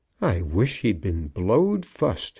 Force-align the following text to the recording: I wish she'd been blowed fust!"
I 0.19 0.41
wish 0.41 0.79
she'd 0.79 0.99
been 0.99 1.27
blowed 1.27 1.85
fust!" 1.85 2.29